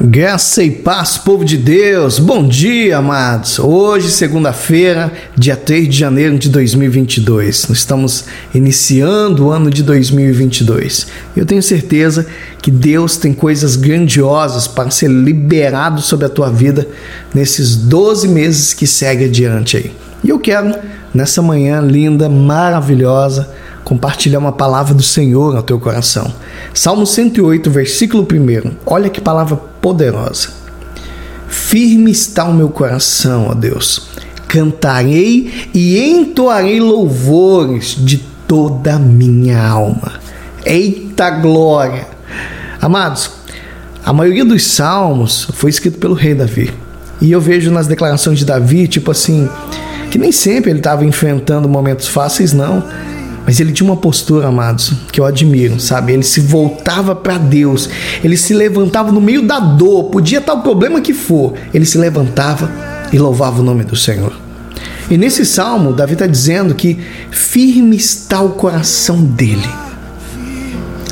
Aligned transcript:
Graça 0.00 0.64
e 0.64 0.70
paz, 0.70 1.18
povo 1.18 1.44
de 1.44 1.56
Deus. 1.56 2.18
Bom 2.18 2.48
dia, 2.48 2.96
amados. 2.96 3.58
Hoje, 3.58 4.10
segunda-feira, 4.10 5.12
dia 5.36 5.54
3 5.54 5.88
de 5.88 5.96
janeiro 5.96 6.38
de 6.38 6.48
2022. 6.48 7.68
Nós 7.68 7.78
estamos 7.78 8.24
iniciando 8.54 9.46
o 9.46 9.50
ano 9.50 9.70
de 9.70 9.82
2022. 9.82 11.06
Eu 11.36 11.44
tenho 11.44 11.62
certeza 11.62 12.26
que 12.60 12.70
Deus 12.70 13.16
tem 13.16 13.32
coisas 13.32 13.76
grandiosas 13.76 14.66
para 14.66 14.90
ser 14.90 15.10
liberado 15.10 16.00
sobre 16.00 16.26
a 16.26 16.30
tua 16.30 16.50
vida 16.50 16.88
nesses 17.32 17.76
12 17.76 18.28
meses 18.28 18.72
que 18.72 18.86
segue 18.86 19.26
adiante 19.26 19.76
aí. 19.76 19.92
E 20.24 20.30
eu 20.30 20.38
quero, 20.38 20.74
nessa 21.14 21.42
manhã 21.42 21.80
linda, 21.80 22.28
maravilhosa, 22.28 23.48
compartilhar 23.84 24.38
uma 24.38 24.52
palavra 24.52 24.94
do 24.94 25.02
Senhor 25.02 25.54
no 25.54 25.62
teu 25.62 25.78
coração. 25.78 26.32
Salmo 26.72 27.06
108, 27.06 27.70
versículo 27.70 28.22
1. 28.22 28.72
Olha 28.86 29.10
que 29.10 29.20
palavra 29.20 29.56
poderosa. 29.56 30.50
Firme 31.48 32.10
está 32.10 32.44
o 32.44 32.54
meu 32.54 32.68
coração, 32.68 33.48
ó 33.50 33.54
Deus. 33.54 34.08
Cantarei 34.48 35.68
e 35.74 35.98
entoarei 35.98 36.80
louvores 36.80 37.96
de 37.98 38.18
toda 38.46 38.94
a 38.94 38.98
minha 38.98 39.62
alma. 39.62 40.20
Eita 40.64 41.30
glória! 41.30 42.06
Amados, 42.80 43.30
a 44.04 44.12
maioria 44.12 44.44
dos 44.44 44.64
salmos 44.64 45.48
foi 45.52 45.70
escrito 45.70 45.98
pelo 45.98 46.14
rei 46.14 46.34
Davi. 46.34 46.72
E 47.20 47.30
eu 47.30 47.40
vejo 47.40 47.70
nas 47.70 47.86
declarações 47.86 48.38
de 48.38 48.44
Davi, 48.44 48.88
tipo 48.88 49.10
assim, 49.10 49.48
que 50.10 50.18
nem 50.18 50.32
sempre 50.32 50.70
ele 50.70 50.80
estava 50.80 51.04
enfrentando 51.04 51.68
momentos 51.68 52.08
fáceis, 52.08 52.52
não 52.52 52.82
mas 53.44 53.58
ele 53.60 53.72
tinha 53.72 53.88
uma 53.88 53.96
postura, 53.96 54.48
amados, 54.48 54.92
que 55.10 55.20
eu 55.20 55.24
admiro, 55.24 55.80
sabe? 55.80 56.12
Ele 56.12 56.22
se 56.22 56.40
voltava 56.40 57.14
para 57.14 57.38
Deus, 57.38 57.88
ele 58.22 58.36
se 58.36 58.54
levantava 58.54 59.10
no 59.10 59.20
meio 59.20 59.42
da 59.42 59.58
dor, 59.58 60.04
podia 60.04 60.38
estar 60.38 60.54
o 60.54 60.62
problema 60.62 61.00
que 61.00 61.12
for, 61.12 61.54
ele 61.74 61.84
se 61.84 61.98
levantava 61.98 62.70
e 63.12 63.18
louvava 63.18 63.60
o 63.60 63.64
nome 63.64 63.84
do 63.84 63.96
Senhor. 63.96 64.32
E 65.10 65.16
nesse 65.18 65.44
salmo, 65.44 65.92
Davi 65.92 66.14
está 66.14 66.26
dizendo 66.26 66.74
que 66.74 66.98
firme 67.30 67.96
está 67.96 68.40
o 68.40 68.50
coração 68.50 69.22
dele. 69.22 69.68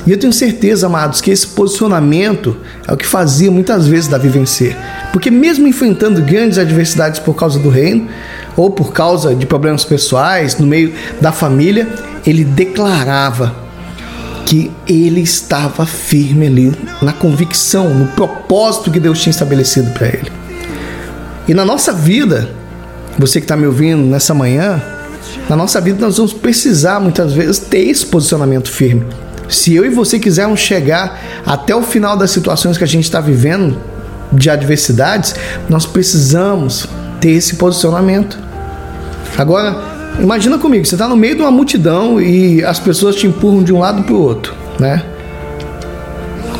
E 0.06 0.12
eu 0.12 0.19
tenho 0.19 0.32
certeza, 0.32 0.86
amados, 0.86 1.20
que 1.20 1.30
esse 1.30 1.47
posicionamento 1.48 2.56
é 2.88 2.92
o 2.92 2.97
que 2.97 3.06
fazia 3.06 3.50
muitas 3.50 3.86
vezes 3.86 4.08
Davi 4.08 4.28
vencer. 4.28 4.76
Porque, 5.12 5.30
mesmo 5.30 5.69
enfrentando 5.69 6.22
grandes 6.22 6.56
adversidades 6.56 7.20
por 7.20 7.34
causa 7.34 7.58
do 7.58 7.69
reino, 7.69 8.08
ou 8.61 8.70
por 8.70 8.92
causa 8.92 9.34
de 9.34 9.47
problemas 9.47 9.84
pessoais, 9.84 10.58
no 10.58 10.66
meio 10.66 10.92
da 11.20 11.33
família, 11.33 11.89
ele 12.27 12.44
declarava 12.44 13.55
que 14.44 14.70
ele 14.86 15.20
estava 15.20 15.86
firme 15.86 16.47
ali 16.47 16.77
na 17.00 17.12
convicção, 17.12 17.88
no 17.94 18.08
propósito 18.08 18.91
que 18.91 19.00
Deus 19.00 19.20
tinha 19.20 19.31
estabelecido 19.31 19.91
para 19.92 20.08
ele. 20.08 20.31
E 21.48 21.55
na 21.55 21.64
nossa 21.64 21.91
vida, 21.92 22.50
você 23.19 23.41
que 23.41 23.44
está 23.44 23.56
me 23.56 23.66
ouvindo 23.66 24.03
nessa 24.03 24.34
manhã, 24.34 24.83
na 25.48 25.56
nossa 25.56 25.81
vida 25.81 25.98
nós 26.05 26.19
vamos 26.19 26.34
precisar 26.34 27.00
muitas 27.00 27.33
vezes 27.33 27.58
ter 27.58 27.88
esse 27.88 28.05
posicionamento 28.05 28.70
firme. 28.70 29.06
Se 29.48 29.75
eu 29.75 29.86
e 29.86 29.88
você 29.88 30.19
quisermos 30.19 30.61
chegar 30.61 31.19
até 31.47 31.75
o 31.75 31.83
final 31.83 32.14
das 32.14 32.31
situações 32.31 32.77
que 32.77 32.84
a 32.84 32.86
gente 32.86 33.05
está 33.05 33.20
vivendo, 33.20 33.78
de 34.33 34.48
adversidades, 34.48 35.34
nós 35.69 35.86
precisamos 35.86 36.86
ter 37.20 37.33
esse 37.33 37.56
posicionamento. 37.56 38.49
Agora, 39.38 40.00
Imagina 40.18 40.58
comigo, 40.58 40.84
você 40.84 40.96
está 40.96 41.08
no 41.08 41.16
meio 41.16 41.36
de 41.36 41.40
uma 41.40 41.50
multidão 41.50 42.20
e 42.20 42.62
as 42.64 42.78
pessoas 42.78 43.16
te 43.16 43.26
empurram 43.26 43.62
de 43.62 43.72
um 43.72 43.78
lado 43.78 44.02
para 44.02 44.14
o 44.14 44.20
outro, 44.20 44.54
né? 44.78 45.02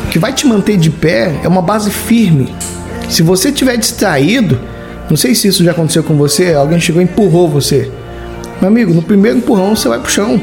O 0.03 0.07
que 0.09 0.17
vai 0.17 0.33
te 0.33 0.47
manter 0.47 0.77
de 0.77 0.89
pé 0.89 1.39
é 1.43 1.47
uma 1.47 1.61
base 1.61 1.91
firme. 1.91 2.53
Se 3.07 3.21
você 3.21 3.49
estiver 3.49 3.77
distraído, 3.77 4.59
não 5.09 5.15
sei 5.15 5.35
se 5.35 5.47
isso 5.47 5.63
já 5.63 5.71
aconteceu 5.71 6.03
com 6.03 6.15
você, 6.15 6.53
alguém 6.53 6.79
chegou 6.79 7.01
e 7.01 7.05
empurrou 7.05 7.47
você. 7.47 7.91
Meu 8.59 8.69
amigo, 8.69 8.93
no 8.93 9.01
primeiro 9.01 9.37
empurrão 9.37 9.75
você 9.75 9.87
vai 9.87 9.99
pro 9.99 10.09
chão. 10.09 10.41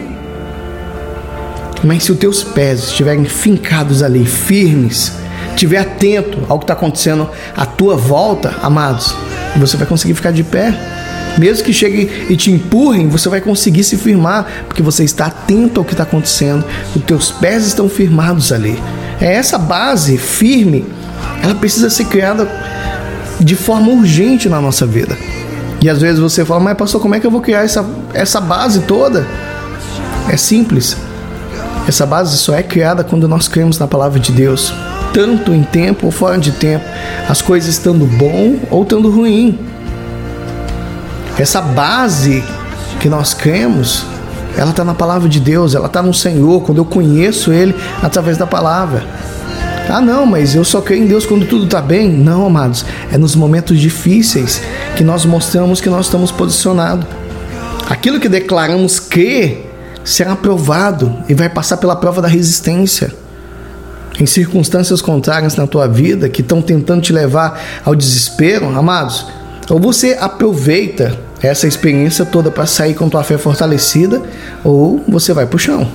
Mas 1.82 2.04
se 2.04 2.12
os 2.12 2.18
teus 2.18 2.44
pés 2.44 2.84
estiverem 2.84 3.24
fincados 3.24 4.02
ali, 4.02 4.24
firmes, 4.24 5.12
estiver 5.50 5.78
atento 5.78 6.38
ao 6.48 6.58
que 6.58 6.64
está 6.64 6.74
acontecendo 6.74 7.28
à 7.56 7.66
tua 7.66 7.96
volta, 7.96 8.54
amados, 8.62 9.14
você 9.56 9.76
vai 9.76 9.86
conseguir 9.88 10.14
ficar 10.14 10.30
de 10.30 10.44
pé. 10.44 10.97
Mesmo 11.38 11.64
que 11.64 11.72
cheguem 11.72 12.08
e 12.28 12.36
te 12.36 12.50
empurrem, 12.50 13.08
você 13.08 13.28
vai 13.28 13.40
conseguir 13.40 13.84
se 13.84 13.96
firmar, 13.96 14.46
porque 14.66 14.82
você 14.82 15.04
está 15.04 15.26
atento 15.26 15.80
ao 15.80 15.84
que 15.84 15.92
está 15.92 16.02
acontecendo, 16.02 16.64
os 16.94 17.02
teus 17.04 17.30
pés 17.30 17.66
estão 17.66 17.88
firmados 17.88 18.52
ali. 18.52 18.78
É 19.20 19.34
essa 19.34 19.56
base 19.56 20.18
firme, 20.18 20.84
ela 21.42 21.54
precisa 21.54 21.88
ser 21.90 22.06
criada 22.06 22.48
de 23.40 23.54
forma 23.54 23.90
urgente 23.90 24.48
na 24.48 24.60
nossa 24.60 24.84
vida. 24.84 25.16
E 25.80 25.88
às 25.88 26.00
vezes 26.00 26.18
você 26.18 26.44
fala, 26.44 26.60
mas 26.60 26.76
pastor, 26.76 27.00
como 27.00 27.14
é 27.14 27.20
que 27.20 27.26
eu 27.26 27.30
vou 27.30 27.40
criar 27.40 27.62
essa, 27.62 27.84
essa 28.12 28.40
base 28.40 28.80
toda? 28.80 29.26
É 30.28 30.36
simples. 30.36 30.96
Essa 31.86 32.04
base 32.04 32.36
só 32.36 32.54
é 32.54 32.62
criada 32.62 33.04
quando 33.04 33.28
nós 33.28 33.48
cremos 33.48 33.78
na 33.78 33.86
palavra 33.86 34.18
de 34.18 34.32
Deus, 34.32 34.72
tanto 35.14 35.54
em 35.54 35.62
tempo 35.62 36.06
ou 36.06 36.12
fora 36.12 36.36
de 36.36 36.52
tempo, 36.52 36.84
as 37.28 37.40
coisas 37.40 37.70
estando 37.70 38.04
bom 38.04 38.58
ou 38.70 38.82
estando 38.82 39.10
ruim. 39.10 39.58
Essa 41.38 41.60
base 41.60 42.42
que 42.98 43.08
nós 43.08 43.32
cremos, 43.32 44.04
ela 44.56 44.70
está 44.70 44.84
na 44.84 44.94
palavra 44.94 45.28
de 45.28 45.38
Deus, 45.38 45.74
ela 45.74 45.86
está 45.86 46.02
no 46.02 46.12
Senhor, 46.12 46.62
quando 46.62 46.78
eu 46.78 46.84
conheço 46.84 47.52
Ele 47.52 47.74
através 48.02 48.36
da 48.36 48.46
palavra. 48.46 49.06
Ah, 49.88 50.00
não, 50.00 50.26
mas 50.26 50.54
eu 50.54 50.64
só 50.64 50.80
creio 50.80 51.04
em 51.04 51.06
Deus 51.06 51.24
quando 51.24 51.46
tudo 51.46 51.64
está 51.64 51.80
bem. 51.80 52.10
Não, 52.10 52.44
amados, 52.44 52.84
é 53.12 53.16
nos 53.16 53.36
momentos 53.36 53.78
difíceis 53.78 54.60
que 54.96 55.04
nós 55.04 55.24
mostramos 55.24 55.80
que 55.80 55.88
nós 55.88 56.06
estamos 56.06 56.30
posicionados. 56.30 57.06
Aquilo 57.88 58.20
que 58.20 58.28
declaramos 58.28 59.00
crer 59.00 59.64
será 60.04 60.36
provado 60.36 61.16
e 61.28 61.34
vai 61.34 61.48
passar 61.48 61.78
pela 61.78 61.96
prova 61.96 62.20
da 62.20 62.28
resistência. 62.28 63.14
Em 64.20 64.26
circunstâncias 64.26 65.00
contrárias 65.00 65.54
na 65.54 65.66
tua 65.66 65.86
vida 65.86 66.28
que 66.28 66.42
estão 66.42 66.60
tentando 66.60 67.00
te 67.00 67.12
levar 67.12 67.80
ao 67.84 67.94
desespero, 67.94 68.76
amados, 68.76 69.26
ou 69.70 69.78
você 69.78 70.18
aproveita 70.20 71.27
essa 71.42 71.66
experiência 71.66 72.24
toda 72.24 72.50
para 72.50 72.66
sair 72.66 72.94
com 72.94 73.08
tua 73.08 73.22
fé 73.22 73.38
fortalecida, 73.38 74.22
ou 74.64 75.02
você 75.08 75.32
vai 75.32 75.46
para 75.46 75.56
o 75.56 75.58
chão. 75.58 75.88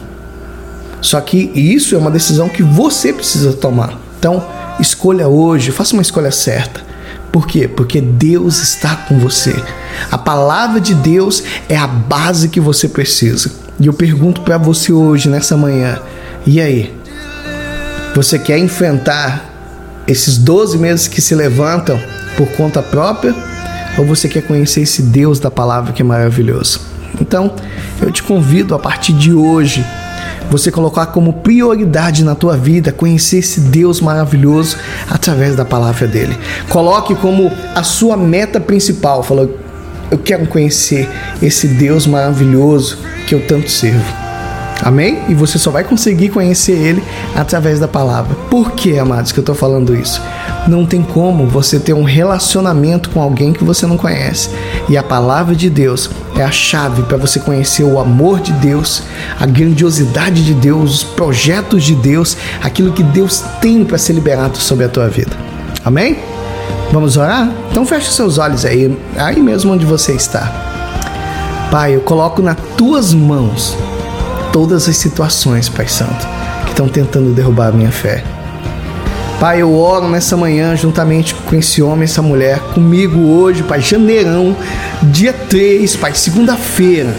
Só 1.01 1.19
que 1.19 1.51
isso 1.53 1.95
é 1.95 1.97
uma 1.97 2.11
decisão 2.11 2.47
que 2.47 2.63
você 2.63 3.11
precisa 3.11 3.53
tomar. 3.53 3.99
Então, 4.17 4.45
escolha 4.79 5.27
hoje, 5.27 5.71
faça 5.71 5.93
uma 5.93 6.01
escolha 6.01 6.31
certa. 6.31 6.81
Por 7.31 7.47
quê? 7.47 7.67
Porque 7.67 7.99
Deus 7.99 8.61
está 8.61 8.95
com 8.95 9.19
você. 9.19 9.55
A 10.11 10.17
palavra 10.17 10.79
de 10.79 10.93
Deus 10.93 11.43
é 11.67 11.75
a 11.75 11.87
base 11.87 12.47
que 12.47 12.59
você 12.59 12.87
precisa. 12.87 13.51
E 13.79 13.87
eu 13.87 13.93
pergunto 13.93 14.41
para 14.41 14.57
você 14.57 14.93
hoje, 14.93 15.27
nessa 15.27 15.57
manhã: 15.57 15.99
e 16.45 16.61
aí? 16.61 16.95
Você 18.15 18.37
quer 18.37 18.59
enfrentar 18.59 19.49
esses 20.07 20.37
12 20.37 20.77
meses 20.77 21.07
que 21.07 21.19
se 21.19 21.33
levantam 21.33 21.99
por 22.37 22.47
conta 22.49 22.81
própria? 22.81 23.33
Ou 23.97 24.05
você 24.05 24.27
quer 24.27 24.41
conhecer 24.43 24.81
esse 24.81 25.01
Deus 25.01 25.39
da 25.39 25.51
palavra 25.51 25.93
que 25.93 26.01
é 26.01 26.05
maravilhoso. 26.05 26.81
Então, 27.19 27.53
eu 28.01 28.11
te 28.11 28.23
convido 28.23 28.73
a 28.73 28.79
partir 28.79 29.13
de 29.13 29.33
hoje 29.33 29.85
você 30.49 30.71
colocar 30.71 31.07
como 31.07 31.33
prioridade 31.33 32.23
na 32.23 32.35
tua 32.35 32.55
vida 32.57 32.91
conhecer 32.91 33.37
esse 33.37 33.59
Deus 33.59 34.01
maravilhoso 34.01 34.77
através 35.09 35.55
da 35.55 35.65
palavra 35.65 36.07
dele. 36.07 36.37
Coloque 36.69 37.15
como 37.15 37.51
a 37.73 37.83
sua 37.83 38.17
meta 38.17 38.59
principal, 38.59 39.23
falou: 39.23 39.57
eu 40.11 40.17
quero 40.17 40.45
conhecer 40.47 41.09
esse 41.41 41.67
Deus 41.67 42.05
maravilhoso 42.05 42.99
que 43.27 43.33
eu 43.33 43.47
tanto 43.47 43.71
sirvo. 43.71 44.13
Amém? 44.81 45.23
E 45.29 45.33
você 45.33 45.57
só 45.57 45.71
vai 45.71 45.83
conseguir 45.83 46.29
conhecer 46.29 46.73
Ele 46.73 47.03
através 47.35 47.79
da 47.79 47.87
palavra. 47.87 48.35
Por 48.49 48.71
que, 48.73 48.99
amados, 48.99 49.31
que 49.31 49.39
eu 49.39 49.43
estou 49.43 49.55
falando 49.55 49.95
isso? 49.95 50.21
Não 50.67 50.85
tem 50.85 51.01
como 51.01 51.45
você 51.45 51.77
ter 51.77 51.93
um 51.93 52.03
relacionamento 52.03 53.09
com 53.09 53.21
alguém 53.21 53.51
que 53.51 53.63
você 53.63 53.85
não 53.85 53.97
conhece. 53.97 54.49
E 54.87 54.95
a 54.95 55.03
palavra 55.03 55.53
de 55.53 55.69
Deus 55.69 56.09
é 56.37 56.43
a 56.43 56.51
chave 56.51 57.03
para 57.03 57.17
você 57.17 57.39
conhecer 57.39 57.83
o 57.83 57.99
amor 57.99 58.39
de 58.39 58.53
Deus, 58.53 59.03
a 59.39 59.45
grandiosidade 59.45 60.43
de 60.45 60.53
Deus, 60.53 60.95
os 60.95 61.03
projetos 61.03 61.83
de 61.83 61.95
Deus, 61.95 62.37
aquilo 62.61 62.93
que 62.93 63.03
Deus 63.03 63.43
tem 63.61 63.83
para 63.83 63.97
ser 63.97 64.13
liberado 64.13 64.57
sobre 64.57 64.85
a 64.85 64.89
tua 64.89 65.09
vida. 65.09 65.35
Amém? 65.83 66.17
Vamos 66.93 67.17
orar? 67.17 67.51
Então 67.69 67.85
feche 67.85 68.11
seus 68.11 68.37
olhos 68.37 68.63
aí, 68.63 68.97
aí 69.17 69.41
mesmo 69.41 69.73
onde 69.73 69.85
você 69.85 70.13
está. 70.13 70.51
Pai, 71.69 71.95
eu 71.95 72.01
coloco 72.01 72.41
nas 72.41 72.57
tuas 72.77 73.13
mãos 73.13 73.75
todas 74.53 74.87
as 74.87 74.95
situações, 74.95 75.67
Pai 75.67 75.87
Santo, 75.87 76.25
que 76.65 76.69
estão 76.69 76.87
tentando 76.87 77.33
derrubar 77.33 77.69
a 77.69 77.71
minha 77.71 77.91
fé. 77.91 78.23
Pai, 79.43 79.61
eu 79.61 79.77
oro 79.77 80.07
nessa 80.07 80.37
manhã 80.37 80.73
juntamente 80.73 81.35
com 81.35 81.53
esse 81.53 81.81
homem, 81.81 82.05
essa 82.05 82.21
mulher, 82.21 82.59
comigo 82.73 83.19
hoje, 83.19 83.61
Pai, 83.61 83.81
janeirão, 83.81 84.55
dia 85.01 85.33
3, 85.33 85.97
Pai, 85.97 86.15
segunda-feira. 86.15 87.13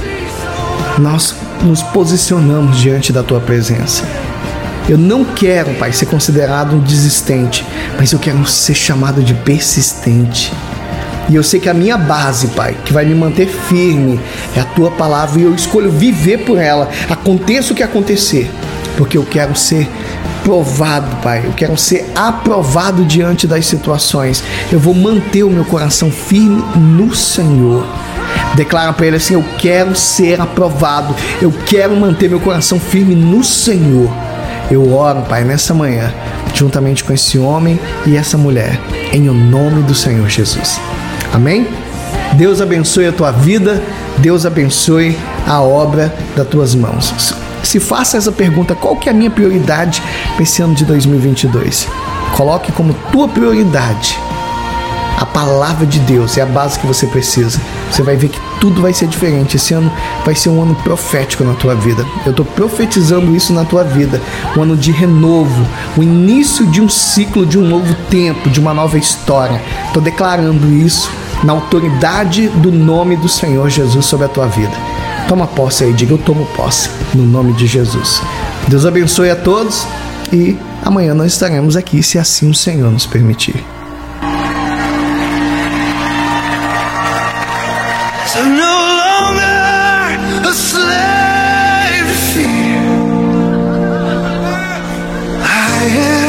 Nós 0.96 1.34
nos 1.62 1.82
posicionamos 1.82 2.78
diante 2.78 3.12
da 3.12 3.22
tua 3.22 3.40
presença. 3.40 4.04
Eu 4.88 4.96
não 4.96 5.22
quero, 5.22 5.74
Pai, 5.74 5.92
ser 5.92 6.06
considerado 6.06 6.76
um 6.76 6.80
desistente, 6.80 7.62
mas 7.98 8.10
eu 8.10 8.18
quero 8.18 8.42
ser 8.46 8.74
chamado 8.74 9.22
de 9.22 9.34
persistente. 9.34 10.50
E 11.28 11.34
eu 11.34 11.42
sei 11.42 11.60
que 11.60 11.68
a 11.68 11.74
minha 11.74 11.98
base, 11.98 12.48
Pai, 12.48 12.74
que 12.86 12.92
vai 12.94 13.04
me 13.04 13.14
manter 13.14 13.48
firme, 13.48 14.18
é 14.56 14.60
a 14.60 14.64
tua 14.64 14.90
palavra 14.90 15.38
e 15.38 15.44
eu 15.44 15.54
escolho 15.54 15.90
viver 15.90 16.38
por 16.38 16.56
ela, 16.56 16.88
aconteça 17.10 17.74
o 17.74 17.76
que 17.76 17.82
acontecer, 17.82 18.50
porque 18.96 19.18
eu 19.18 19.26
quero 19.26 19.54
ser 19.54 19.86
provado, 20.44 21.16
Pai. 21.16 21.42
Eu 21.44 21.52
quero 21.52 21.76
ser 21.76 22.12
aprovado 22.14 23.04
diante 23.04 23.46
das 23.46 23.66
situações. 23.66 24.44
Eu 24.70 24.78
vou 24.78 24.94
manter 24.94 25.42
o 25.42 25.50
meu 25.50 25.64
coração 25.64 26.10
firme 26.12 26.62
no 26.76 27.12
Senhor. 27.14 27.84
Declara 28.54 28.92
para 28.92 29.06
ele 29.06 29.16
assim: 29.16 29.34
Eu 29.34 29.44
quero 29.58 29.96
ser 29.96 30.40
aprovado. 30.40 31.16
Eu 31.42 31.52
quero 31.66 31.96
manter 31.96 32.28
meu 32.28 32.38
coração 32.38 32.78
firme 32.78 33.14
no 33.16 33.42
Senhor. 33.42 34.08
Eu 34.70 34.94
oro, 34.94 35.22
Pai, 35.22 35.44
nessa 35.44 35.74
manhã, 35.74 36.12
juntamente 36.54 37.02
com 37.02 37.12
esse 37.12 37.38
homem 37.38 37.78
e 38.06 38.16
essa 38.16 38.38
mulher, 38.38 38.80
em 39.12 39.28
o 39.28 39.34
nome 39.34 39.82
do 39.82 39.94
Senhor 39.94 40.28
Jesus. 40.28 40.80
Amém? 41.32 41.66
Deus 42.34 42.60
abençoe 42.60 43.06
a 43.06 43.12
tua 43.12 43.30
vida, 43.30 43.82
Deus 44.18 44.46
abençoe 44.46 45.16
a 45.46 45.60
obra 45.60 46.14
das 46.34 46.48
tuas 46.48 46.74
mãos. 46.74 47.34
Se 47.64 47.80
faça 47.80 48.16
essa 48.16 48.30
pergunta, 48.30 48.74
qual 48.74 48.96
que 48.96 49.08
é 49.08 49.12
a 49.12 49.14
minha 49.14 49.30
prioridade 49.30 50.02
para 50.34 50.42
esse 50.42 50.62
ano 50.62 50.74
de 50.74 50.84
2022? 50.84 51.88
Coloque 52.36 52.70
como 52.72 52.94
tua 53.10 53.26
prioridade 53.26 54.18
a 55.16 55.24
palavra 55.24 55.86
de 55.86 56.00
Deus, 56.00 56.36
é 56.36 56.42
a 56.42 56.46
base 56.46 56.78
que 56.78 56.86
você 56.86 57.06
precisa. 57.06 57.60
Você 57.90 58.02
vai 58.02 58.16
ver 58.16 58.28
que 58.28 58.40
tudo 58.60 58.82
vai 58.82 58.92
ser 58.92 59.06
diferente. 59.06 59.56
Esse 59.56 59.72
ano 59.72 59.90
vai 60.24 60.34
ser 60.34 60.48
um 60.48 60.60
ano 60.60 60.74
profético 60.74 61.44
na 61.44 61.54
tua 61.54 61.74
vida. 61.74 62.04
Eu 62.24 62.30
estou 62.30 62.44
profetizando 62.44 63.34
isso 63.34 63.52
na 63.52 63.64
tua 63.64 63.84
vida. 63.84 64.20
Um 64.56 64.62
ano 64.62 64.76
de 64.76 64.90
renovo, 64.90 65.66
o 65.96 66.02
início 66.02 66.66
de 66.66 66.80
um 66.80 66.88
ciclo, 66.88 67.46
de 67.46 67.58
um 67.58 67.66
novo 67.66 67.94
tempo, 68.10 68.50
de 68.50 68.58
uma 68.58 68.74
nova 68.74 68.98
história. 68.98 69.62
Estou 69.86 70.02
declarando 70.02 70.72
isso 70.72 71.10
na 71.44 71.52
autoridade 71.52 72.48
do 72.48 72.72
nome 72.72 73.16
do 73.16 73.28
Senhor 73.28 73.70
Jesus 73.70 74.04
sobre 74.06 74.26
a 74.26 74.28
tua 74.28 74.46
vida. 74.46 75.03
Toma 75.28 75.46
posse 75.46 75.84
aí, 75.84 75.92
diga 75.92 76.12
eu 76.12 76.18
tomo 76.18 76.46
posse, 76.56 76.90
no 77.14 77.24
nome 77.24 77.52
de 77.54 77.66
Jesus. 77.66 78.22
Deus 78.68 78.84
abençoe 78.86 79.30
a 79.30 79.36
todos 79.36 79.86
e 80.32 80.56
amanhã 80.82 81.14
nós 81.14 81.32
estaremos 81.32 81.76
aqui, 81.76 82.02
se 82.02 82.18
assim 82.18 82.50
o 82.50 82.54
Senhor 82.54 82.90
nos 82.90 83.06
permitir. 83.06 83.64
I 95.86 96.23